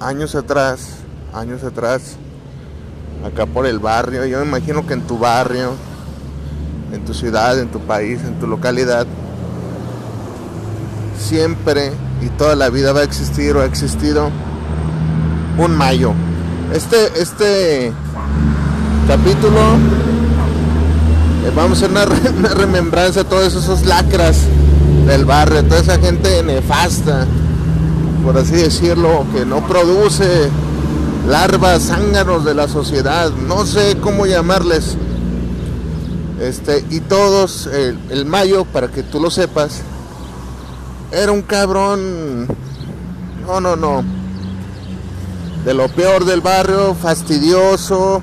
[0.00, 0.88] años atrás,
[1.32, 2.16] años atrás,
[3.24, 5.72] acá por el barrio, yo me imagino que en tu barrio,
[6.92, 9.06] en tu ciudad, en tu país, en tu localidad,
[11.18, 14.30] siempre y toda la vida va a existir o ha existido
[15.58, 16.12] un mayo.
[16.72, 17.92] Este, este
[19.06, 19.60] capítulo
[21.44, 22.04] eh, vamos a hacer una,
[22.54, 24.38] remembranza a todos esos lacras
[25.06, 27.26] del barrio, toda esa gente nefasta
[28.24, 30.48] por así decirlo, que no produce
[31.28, 34.96] larvas, zánganos de la sociedad, no sé cómo llamarles.
[36.40, 39.82] Este, y todos, el, Mayo, para que tú lo sepas,
[41.12, 42.46] era un cabrón,
[43.46, 44.02] no, no, no,
[45.66, 48.22] de lo peor del barrio, fastidioso,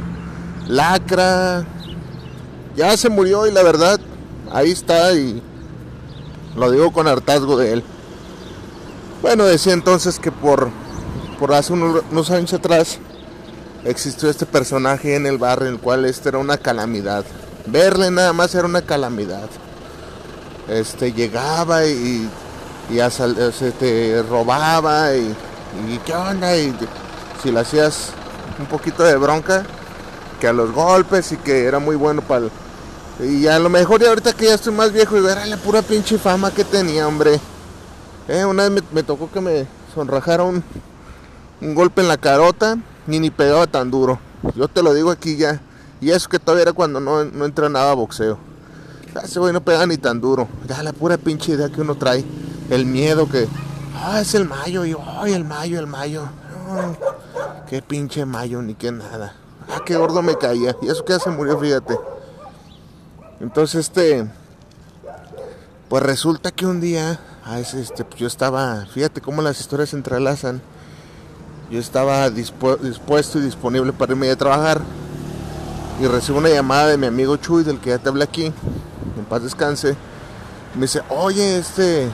[0.68, 1.64] lacra,
[2.76, 4.00] ya se murió y la verdad,
[4.52, 5.42] ahí está y
[6.56, 7.84] lo digo con hartazgo de él.
[9.22, 10.70] Bueno, decía entonces que por,
[11.40, 12.98] por hace unos, años atrás
[13.86, 17.24] existió este personaje en el barrio en el cual este era una calamidad.
[17.68, 19.48] Verle nada más era una calamidad.
[20.68, 22.28] Este llegaba y,
[22.90, 25.36] y se te robaba y,
[25.88, 26.76] y qué onda y
[27.44, 28.10] si le hacías
[28.58, 29.64] un poquito de bronca
[30.40, 32.48] que a los golpes y que era muy bueno para
[33.20, 35.84] y a lo mejor y ahorita que ya estoy más viejo y ver la pura
[35.84, 37.40] pinche fama que tenía, hombre.
[38.28, 40.64] Eh, una vez me, tocó que me sonrajara un,
[41.60, 42.78] golpe en la carota
[43.08, 44.20] ni ni pegaba tan duro.
[44.56, 45.62] Yo te lo digo aquí ya.
[46.00, 48.38] Y eso que todavía era cuando no, no entrenaba boxeo.
[49.24, 50.48] Ese güey no pega ni tan duro.
[50.68, 52.24] Ya la pura pinche idea que uno trae.
[52.70, 53.48] El miedo que.
[53.96, 54.86] Ah, es el mayo.
[54.86, 56.24] Y ay, el mayo, el mayo.
[57.70, 59.36] qué pinche mayo, ni qué nada.
[59.70, 60.76] Ah, qué gordo me caía.
[60.82, 61.98] Y eso que ya se murió, fíjate.
[63.40, 64.28] Entonces, este.
[65.90, 69.96] Pues resulta que un día Ah, este, pues yo estaba, fíjate cómo las historias se
[69.96, 70.62] entrelazan.
[71.72, 74.82] Yo estaba dispuesto y disponible para irme a trabajar.
[76.00, 78.46] Y recibo una llamada de mi amigo Chuy, del que ya te hablé aquí.
[78.46, 79.96] En paz descanse.
[80.76, 82.10] Me dice, oye, este.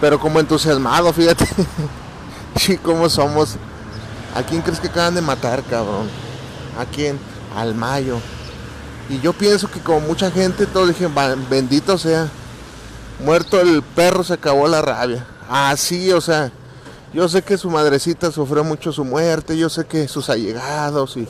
[0.00, 1.46] Pero como entusiasmado, fíjate.
[2.56, 3.56] sí, cómo somos.
[4.34, 6.08] ¿A quién crees que acaban de matar, cabrón?
[6.78, 7.18] ¿A quién?
[7.54, 8.18] Al Mayo.
[9.08, 11.14] Y yo pienso que como mucha gente, todos dijeron,
[11.48, 12.28] bendito sea
[13.24, 15.26] muerto el perro se acabó la rabia.
[15.48, 16.50] Así, o sea,
[17.12, 21.26] yo sé que su madrecita sufrió mucho su muerte, yo sé que sus allegados y,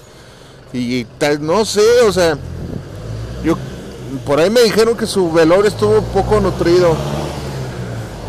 [0.73, 2.37] y, tal, no sé, o sea,
[3.45, 3.57] yo
[4.25, 6.97] por ahí me dijeron que su velorio estuvo poco nutrido.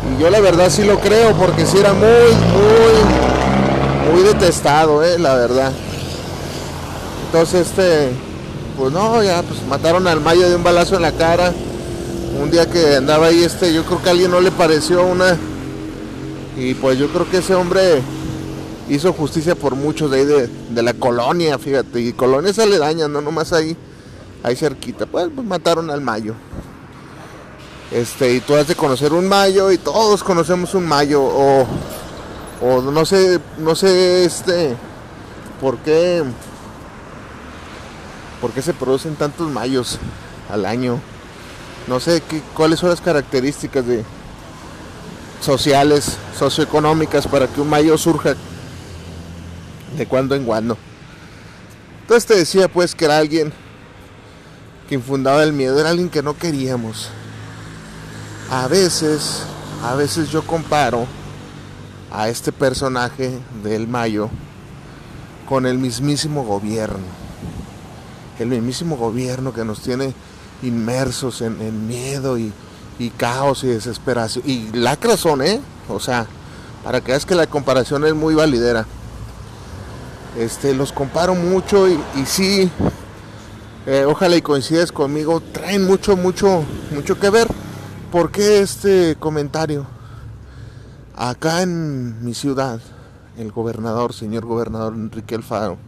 [0.06, 5.18] Y yo la verdad sí lo creo, porque sí era muy, muy, muy detestado, eh,
[5.18, 5.72] la verdad.
[7.26, 8.10] Entonces, este,
[8.78, 11.52] pues no, ya, pues mataron al Mayo de un balazo en la cara
[12.40, 15.36] un día que andaba ahí este, yo creo que a alguien no le pareció una
[16.56, 18.02] y pues yo creo que ese hombre
[18.88, 23.52] hizo justicia por muchos de ahí de, la colonia, fíjate, y colonias aledañas, no nomás
[23.52, 23.76] ahí,
[24.42, 26.34] ahí cerquita, pues, pues, mataron al mayo.
[27.92, 31.66] Este, y tú has de conocer un mayo y todos conocemos un mayo, o,
[32.62, 34.74] o no sé, no sé, este,
[35.60, 36.24] por qué,
[38.40, 39.98] por qué se producen tantos mayos
[40.50, 40.98] al año
[41.88, 44.04] no sé qué, cuáles son las características de
[45.40, 48.34] sociales, socioeconómicas para que un mayo surja
[49.96, 50.76] de cuando en cuando.
[52.02, 53.52] Entonces te decía pues que era alguien
[54.88, 57.10] que infundaba el miedo, era alguien que no queríamos.
[58.50, 59.42] A veces,
[59.84, 61.06] a veces yo comparo
[62.10, 64.30] a este personaje del Mayo
[65.48, 67.04] con el mismísimo gobierno.
[68.38, 70.14] El mismísimo gobierno que nos tiene
[70.62, 72.52] inmersos en, miedo y,
[73.16, 74.44] caos y desesperación.
[74.46, 75.60] Y lacras son, ¿eh?
[75.88, 76.26] O sea,
[76.84, 78.86] para que veas que la comparación es muy validera.
[80.36, 82.70] Este, los comparo mucho y, y sí,
[83.86, 86.62] eh, ojalá y coincides conmigo, traen mucho, mucho,
[86.94, 87.48] mucho que ver.
[88.12, 89.86] ¿Por qué este comentario?
[91.16, 92.80] Acá en mi ciudad,
[93.38, 95.78] el gobernador, señor gobernador Enrique Alfaro,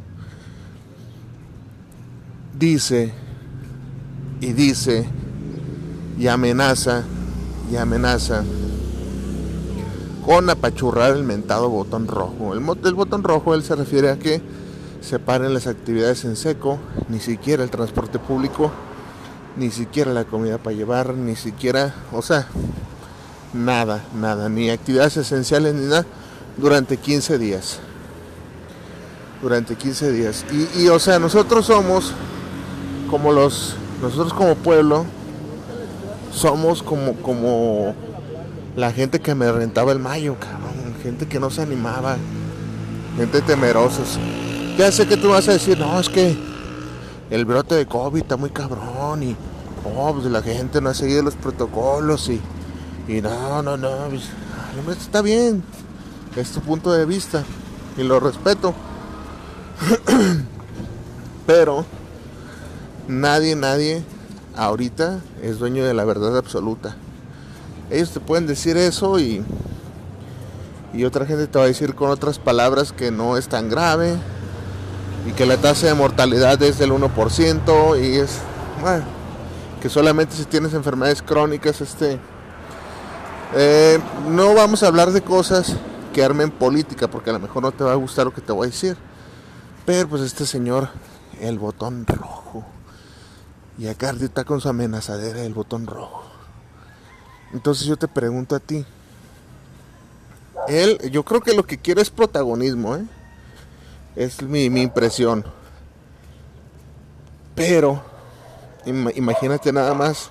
[2.58, 3.12] dice
[4.40, 5.06] y dice
[6.18, 7.04] y amenaza
[7.70, 8.42] y amenaza
[10.24, 12.54] con apachurrar el mentado botón rojo.
[12.54, 12.60] El,
[12.94, 14.42] botón rojo él se refiere a que
[15.00, 16.78] se paren las actividades en seco,
[17.08, 18.70] ni siquiera el transporte público,
[19.56, 22.46] ni siquiera la comida para llevar, ni siquiera, o sea,
[23.54, 26.04] nada, nada, ni actividades esenciales ni nada
[26.58, 27.80] durante 15 días.
[29.40, 30.44] Durante 15 días.
[30.76, 32.12] Y o sea, nosotros somos
[33.10, 35.04] como los, nosotros como pueblo,
[36.32, 37.94] somos como, como
[38.76, 42.16] la gente que me rentaba el mayo, cabrón, gente que no se animaba,
[43.16, 44.02] gente temerosa.
[44.78, 46.36] Ya sé que tú vas a decir, no, es que
[47.30, 49.36] el brote de COVID está muy cabrón y
[49.84, 52.40] oh, pues la gente no ha seguido los protocolos y,
[53.06, 55.62] y no, no, no, pues, está bien,
[56.36, 57.44] es tu punto de vista
[57.96, 58.74] y lo respeto.
[61.46, 61.84] Pero
[63.10, 64.02] nadie, nadie
[64.56, 66.96] ahorita es dueño de la verdad absoluta.
[67.90, 69.44] Ellos te pueden decir eso y,
[70.94, 74.16] y otra gente te va a decir con otras palabras que no es tan grave
[75.26, 78.38] y que la tasa de mortalidad es del 1% y es,
[78.80, 79.04] bueno,
[79.82, 82.18] que solamente si tienes enfermedades crónicas, este,
[83.54, 83.98] eh,
[84.28, 85.74] no vamos a hablar de cosas
[86.12, 88.52] que armen política porque a lo mejor no te va a gustar lo que te
[88.52, 88.96] voy a decir.
[89.84, 90.90] Pero pues este señor,
[91.40, 92.64] el botón rojo.
[93.80, 96.22] Y acá está con su amenazadera el botón rojo.
[97.54, 98.84] Entonces yo te pregunto a ti.
[100.68, 103.06] Él, yo creo que lo que quiere es protagonismo, ¿eh?
[104.16, 105.46] Es mi, mi impresión.
[107.54, 108.02] Pero,
[108.84, 110.30] imagínate nada más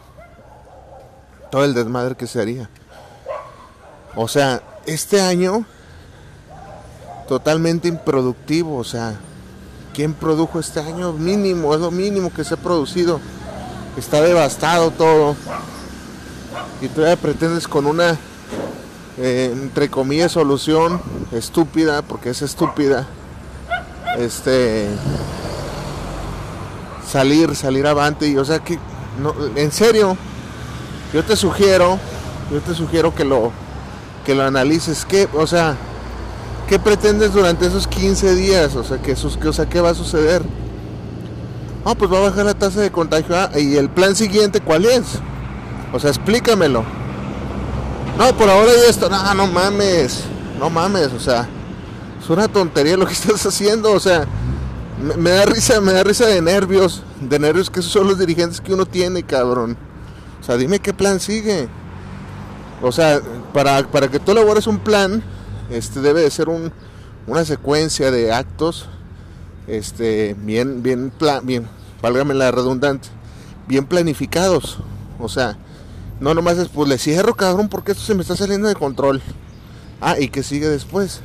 [1.49, 2.69] todo el desmadre que se haría.
[4.15, 5.65] O sea, este año
[7.27, 9.19] totalmente improductivo, o sea,
[9.95, 11.13] ¿quién produjo este año?
[11.13, 13.19] Mínimo, es lo mínimo que se ha producido.
[13.99, 15.35] Está devastado todo.
[16.81, 18.17] Y todavía pretendes con una,
[19.17, 21.01] eh, entre comillas, solución
[21.33, 23.07] estúpida, porque es estúpida,
[24.17, 24.87] este,
[27.05, 28.25] salir, salir avante.
[28.29, 28.79] Y o sea que,
[29.57, 30.15] en serio,
[31.13, 31.99] yo te sugiero,
[32.53, 33.51] yo te sugiero que lo,
[34.25, 35.03] que lo analices.
[35.03, 35.75] ¿Qué, o sea,
[36.69, 38.77] ¿qué pretendes durante esos 15 días?
[38.77, 40.41] O sea, que, o sea, ¿qué va a suceder?
[41.85, 43.35] Ah, pues va a bajar la tasa de contagio.
[43.35, 45.19] Ah, y el plan siguiente, ¿cuál es?
[45.93, 46.83] O sea, explícamelo.
[48.17, 49.09] No, por ahora ya esto.
[49.09, 50.23] No, no mames.
[50.59, 51.47] No mames, o sea.
[52.21, 53.91] Es una tontería lo que estás haciendo.
[53.93, 54.27] O sea,
[55.01, 57.03] me, me, da risa, me da risa de nervios.
[57.21, 59.77] De nervios que esos son los dirigentes que uno tiene, cabrón.
[60.39, 61.69] O sea, dime qué plan sigue.
[62.81, 63.21] O sea,
[63.53, 65.21] para, para que tú elabores un plan,
[65.69, 66.71] este debe de ser un,
[67.27, 68.87] una secuencia de actos,
[69.69, 71.67] este, bien, bien, plan, bien,
[72.01, 73.09] válgame la redundante,
[73.67, 74.79] bien planificados.
[75.19, 75.57] O sea,
[76.19, 79.21] no nomás es, pues le cierro, cabrón, porque esto se me está saliendo de control.
[80.01, 81.21] Ah, ¿y qué sigue después?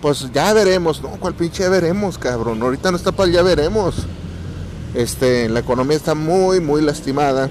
[0.00, 2.60] Pues ya veremos, no, cuál pinche ya veremos, cabrón.
[2.62, 3.94] Ahorita no está para ya veremos.
[4.94, 7.48] Este, la economía está muy, muy lastimada.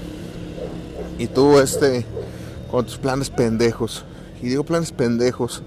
[1.18, 2.04] Y tú, este,
[2.70, 4.04] con tus planes pendejos.
[4.42, 5.62] Y digo planes pendejos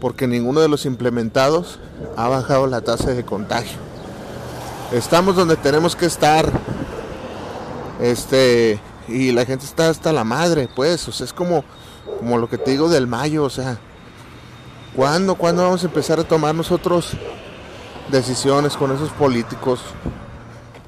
[0.00, 1.78] porque ninguno de los implementados
[2.16, 3.78] ha bajado la tasa de contagio.
[4.92, 6.50] Estamos donde tenemos que estar.
[8.00, 11.64] Este, y la gente está hasta la madre, pues, o sea, es como
[12.18, 13.78] como lo que te digo del mayo, o sea,
[14.94, 17.12] ¿cuándo cuándo vamos a empezar a tomar nosotros
[18.10, 19.80] decisiones con esos políticos?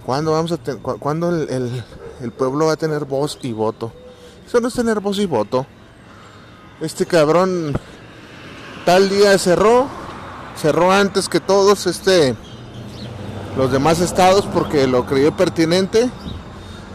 [0.05, 1.85] ¿Cuándo vamos a cuándo el, el,
[2.21, 3.93] el pueblo va a tener voz y voto?
[4.47, 5.67] Eso no es tener voz y voto.
[6.81, 7.73] Este cabrón
[8.85, 9.87] tal día cerró,
[10.61, 12.35] cerró antes que todos este
[13.57, 16.09] los demás estados porque lo creyó pertinente.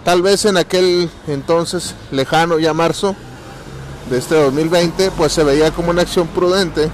[0.04, 3.16] Tal vez en aquel entonces lejano ya marzo
[4.10, 6.90] de este 2020 pues se veía como una acción prudente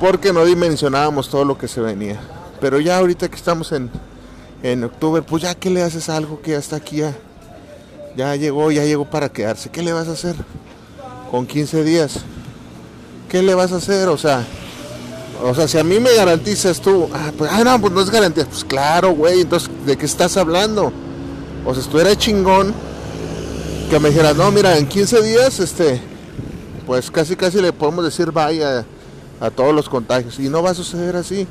[0.00, 2.20] porque no dimensionábamos todo lo que se venía.
[2.60, 3.90] Pero ya ahorita que estamos en,
[4.62, 7.14] en octubre, pues ya que le haces algo que hasta aquí ya
[8.16, 9.70] ya llegó, ya llegó para quedarse.
[9.70, 10.34] ¿Qué le vas a hacer?
[11.30, 12.20] Con 15 días.
[13.30, 14.08] ¿Qué le vas a hacer?
[14.08, 14.44] O sea,
[15.40, 18.10] o sea, si a mí me garantizas tú, ah, pues, ah no, pues no es
[18.10, 18.44] garantía.
[18.44, 20.92] Pues claro, güey, entonces, ¿de qué estás hablando?
[21.64, 22.74] O sea, estuviera chingón
[23.88, 26.00] que me dijeras, no, mira, en 15 días, este,
[26.86, 28.84] pues casi casi le podemos decir vaya
[29.40, 30.40] a todos los contagios.
[30.40, 31.46] Y no va a suceder así.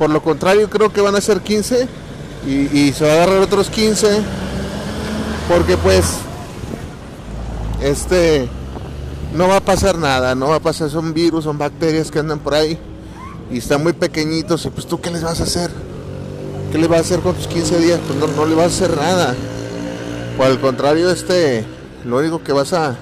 [0.00, 1.86] Por lo contrario, creo que van a ser 15
[2.48, 4.08] y, y se va a agarrar otros 15
[5.48, 6.04] porque pues
[7.80, 8.48] este
[9.34, 12.38] no va a pasar nada, no va a pasar, son virus, son bacterias que andan
[12.38, 12.78] por ahí
[13.50, 15.70] y están muy pequeñitos y pues tú qué les vas a hacer?
[16.70, 18.00] ¿Qué les vas a hacer con tus 15 días?
[18.06, 19.34] Pues no, no le vas a hacer nada.
[20.36, 21.66] Por el contrario, este,
[22.04, 22.96] lo único que vas a,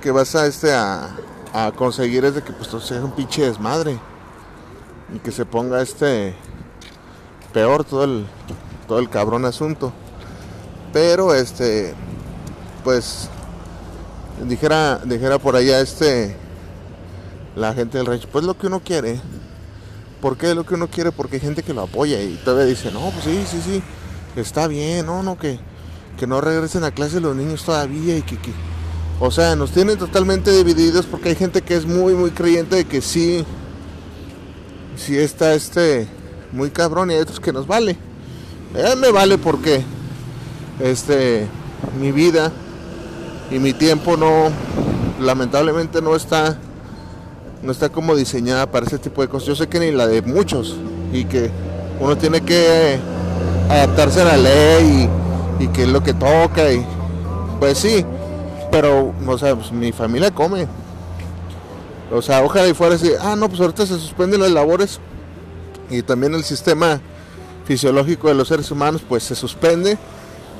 [0.00, 1.10] que vas a, este, a,
[1.52, 3.98] a conseguir es de que pues sea un pinche desmadre
[5.14, 6.34] y que se ponga este
[7.52, 8.26] peor todo el,
[8.88, 9.92] todo el cabrón asunto.
[10.92, 11.94] Pero este,
[12.84, 13.28] pues
[14.46, 16.36] dijera, dijera por allá este
[17.56, 19.20] la gente del rancho, pues lo que uno quiere.
[20.20, 21.12] ¿Por qué lo que uno quiere?
[21.12, 23.82] Porque hay gente que lo apoya y todavía dice, no, pues sí, sí, sí,
[24.36, 25.58] está bien, no, no, que,
[26.16, 28.52] que no regresen a clase los niños todavía y que, que,
[29.18, 32.84] o sea, nos tienen totalmente divididos porque hay gente que es muy, muy creyente de
[32.84, 33.44] que sí,
[34.96, 36.06] sí está este,
[36.52, 37.96] muy cabrón y hay otros que nos vale.
[38.76, 39.82] Eh, me vale porque,
[40.80, 41.48] este,
[42.00, 42.52] mi vida
[43.52, 44.50] y mi tiempo no,
[45.20, 46.56] lamentablemente no está,
[47.62, 49.48] no está como diseñada para ese tipo de cosas.
[49.48, 50.76] Yo sé que ni la de muchos
[51.12, 51.50] y que
[52.00, 52.98] uno tiene que
[53.68, 55.08] adaptarse a la ley
[55.60, 56.84] y, y que es lo que toca y
[57.60, 58.04] pues sí,
[58.70, 60.66] pero o sea, pues, mi familia come.
[62.10, 64.98] O sea, ojalá y fuera así, ah, no, pues ahorita se suspenden las labores
[65.90, 67.00] y también el sistema
[67.66, 69.96] fisiológico de los seres humanos pues se suspende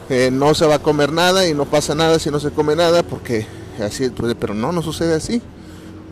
[0.08, 2.74] eh, no se va a comer nada y no pasa nada si no se come
[2.74, 3.46] nada porque
[3.82, 5.40] así, pues, pero no, no sucede así.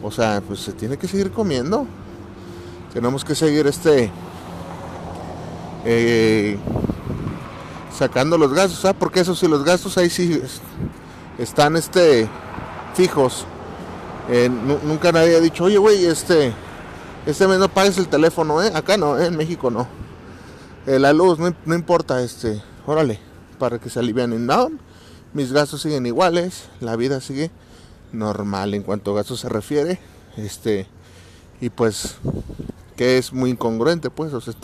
[0.02, 1.86] O sea, pues se tiene que seguir comiendo.
[2.94, 4.10] Tenemos que seguir este
[5.84, 6.58] eh,
[7.96, 8.96] sacando los gastos, ¿sabes?
[8.98, 10.40] Porque eso sí, los gastos ahí sí
[11.38, 12.28] están este
[12.94, 13.44] fijos.
[14.28, 16.52] Eh, nunca nadie ha dicho, oye, güey, este,
[17.26, 18.60] este mes no pagues el teléfono.
[18.60, 19.86] Acá no, en México no.
[20.86, 23.29] la luz, no, no importa, este, órale
[23.60, 24.46] para que se alivianen.
[24.46, 24.70] No,
[25.32, 27.52] mis gastos siguen iguales, la vida sigue
[28.12, 30.00] normal en cuanto a gastos se refiere.
[30.36, 30.88] Este,
[31.60, 32.16] y pues,
[32.96, 34.54] que es muy incongruente, pues, o sea,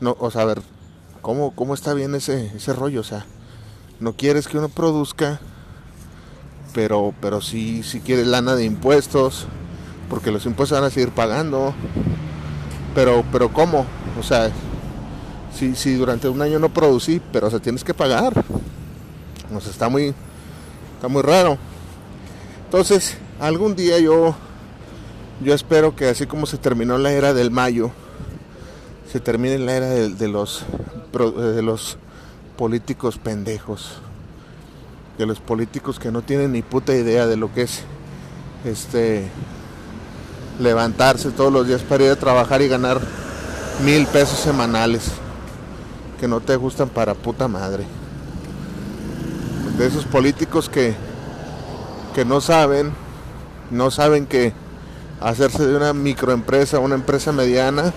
[0.00, 0.62] no, o a ver,
[1.20, 3.00] ¿cómo, cómo está bien ese, ese rollo?
[3.00, 3.26] O sea,
[3.98, 5.40] no quieres que uno produzca,
[6.72, 9.46] pero, pero sí, si quieres lana de impuestos,
[10.08, 11.74] porque los impuestos van a seguir pagando.
[12.94, 13.86] Pero, pero ¿cómo?
[14.18, 14.50] O sea,
[15.54, 18.32] si, si durante un año no producí, pero o sea, tienes que pagar.
[19.60, 20.14] Sea, está muy,
[20.94, 21.58] está muy raro.
[22.64, 24.34] Entonces, algún día yo,
[25.42, 27.90] yo espero que así como se terminó la era del mayo,
[29.10, 30.64] se termine la era de, de los,
[31.12, 31.98] de los
[32.56, 33.98] políticos pendejos.
[35.18, 37.82] De los políticos que no tienen ni puta idea de lo que es
[38.64, 39.28] este
[40.58, 43.00] levantarse todos los días para ir a trabajar y ganar
[43.84, 45.10] mil pesos semanales
[46.20, 47.84] que no te gustan para puta madre.
[49.78, 50.94] De esos políticos que,
[52.14, 52.92] que no saben,
[53.70, 54.52] no saben que
[55.18, 57.94] hacerse de una microempresa, una empresa mediana,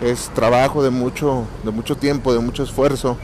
[0.00, 3.18] es trabajo de mucho, de mucho tiempo, de mucho esfuerzo.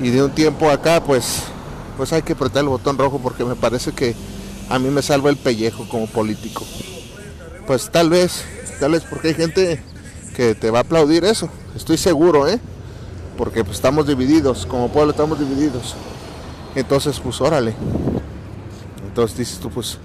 [0.00, 1.44] Y de un tiempo acá, pues,
[1.96, 4.16] pues hay que apretar el botón rojo porque me parece que
[4.68, 6.64] a mí me salva el pellejo como político.
[7.68, 8.44] Pues tal vez,
[8.80, 9.80] tal vez porque hay gente
[10.34, 11.48] que te va a aplaudir eso.
[11.76, 12.58] Estoy seguro, ¿eh?
[13.36, 15.94] Porque pues, estamos divididos, como pueblo estamos divididos.
[16.74, 17.74] Entonces, pues órale.
[19.06, 19.98] Entonces dices tú, pues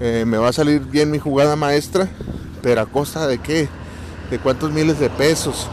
[0.00, 2.08] eh, me va a salir bien mi jugada maestra,
[2.62, 3.68] pero a costa de qué?
[4.30, 5.68] De cuántos miles de pesos.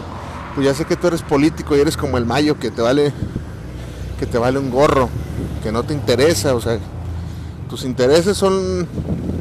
[0.53, 3.13] Pues ya sé que tú eres político y eres como el mayo que te vale
[4.20, 5.10] que te vale un gorro,
[5.63, 6.79] que no te interesa, o sea,
[7.70, 8.88] tus intereses son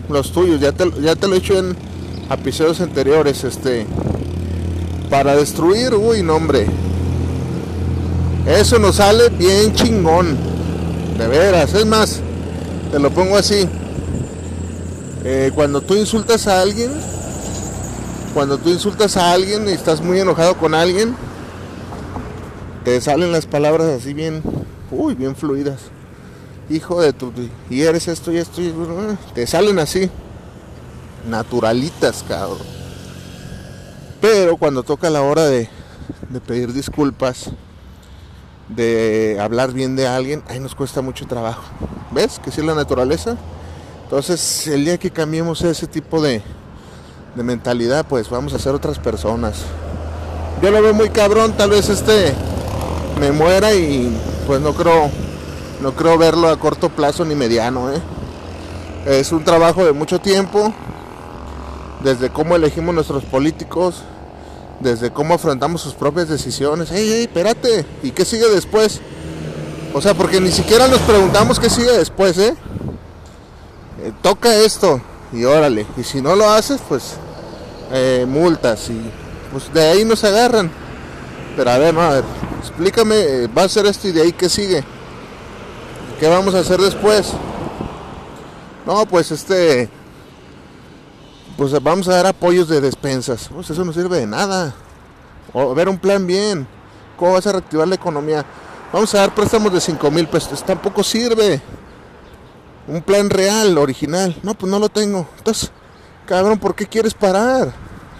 [0.09, 1.77] los tuyos, ya te, ya te lo he hecho en
[2.31, 3.87] episodios anteriores, este,
[5.09, 6.67] para destruir, uy, no hombre,
[8.47, 10.37] eso nos sale bien chingón.
[11.19, 11.75] De veras.
[11.75, 12.21] Es más,
[12.93, 13.69] te lo pongo así.
[15.25, 16.93] Eh, cuando tú insultas a alguien,
[18.33, 21.17] cuando tú insultas a alguien y estás muy enojado con alguien,
[22.85, 24.43] te salen las palabras así bien,
[24.91, 25.81] uy, bien fluidas.
[26.69, 27.33] Hijo de tu,
[27.71, 28.73] y eres esto y esto, y,
[29.35, 30.11] te salen así,
[31.29, 32.59] naturalitas, cabrón.
[34.21, 35.69] Pero cuando toca la hora de
[36.47, 37.51] pedir disculpas,
[38.69, 41.63] de hablar bien de alguien, ahí nos cuesta mucho trabajo.
[42.11, 42.41] ¿Ves?
[42.43, 43.37] Que si es la naturaleza.
[44.05, 46.43] Entonces, el día que cambiemos ese tipo de,
[47.35, 49.63] de mentalidad, pues vamos a ser otras personas.
[50.63, 52.33] Yo lo veo muy cabrón, tal vez este
[53.21, 55.11] me muera y pues no creo
[55.81, 58.01] no creo verlo a corto plazo ni mediano, ¿eh?
[59.05, 60.73] Es un trabajo de mucho tiempo,
[62.03, 64.03] desde cómo elegimos nuestros políticos,
[64.81, 66.91] desde cómo afrontamos sus propias decisiones.
[66.91, 67.85] ¡Ey, ey, espérate!
[68.03, 69.01] ¿Y qué sigue después?
[69.95, 72.55] O sea, porque ni siquiera nos preguntamos qué sigue después, ¿eh?
[74.03, 75.01] eh toca esto
[75.33, 75.87] y órale.
[75.97, 77.15] Y si no lo haces, pues
[77.93, 79.01] eh, multas y
[79.53, 80.71] pues de ahí nos agarran.
[81.57, 82.25] Pero a ver, no, a ver,
[82.61, 84.85] explícame, eh, va a ser esto y de ahí qué sigue.
[86.21, 87.33] ¿Qué vamos a hacer después?
[88.87, 89.89] No, pues este,
[91.57, 93.49] pues vamos a dar apoyos de despensas.
[93.53, 94.75] Pues eso no sirve de nada.
[95.53, 96.67] O ver un plan bien.
[97.17, 98.45] ¿Cómo vas a reactivar la economía?
[98.93, 100.63] Vamos a dar préstamos de 5 mil pesos.
[100.65, 101.61] Tampoco sirve.
[102.87, 104.37] Un plan real, original.
[104.43, 105.27] No, pues no lo tengo.
[105.39, 105.71] Entonces,
[106.27, 107.73] cabrón, ¿por qué quieres parar?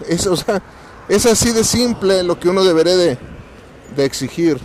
[0.07, 0.61] Es, o sea,
[1.07, 3.17] es así de simple lo que uno debería de,
[3.95, 4.59] de exigir.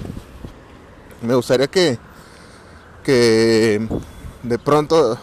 [1.21, 1.99] Me gustaría que,
[3.05, 3.87] que
[4.43, 5.19] de pronto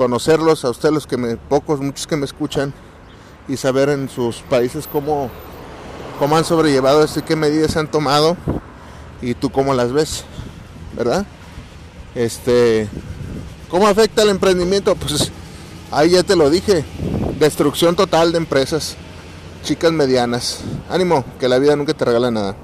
[0.00, 2.72] conocerlos a ustedes, los que me, pocos, muchos que me escuchan,
[3.48, 5.28] y saber en sus países cómo,
[6.18, 8.34] cómo han sobrellevado esto y qué medidas han tomado
[9.20, 10.24] y tú cómo las ves,
[10.96, 11.26] ¿verdad?
[12.14, 12.88] Este,
[13.68, 14.96] ¿cómo afecta el emprendimiento?
[14.96, 15.30] Pues
[15.90, 16.82] ahí ya te lo dije,
[17.38, 18.96] destrucción total de empresas,
[19.64, 20.60] chicas medianas.
[20.88, 22.56] Ánimo, que la vida nunca te regala nada.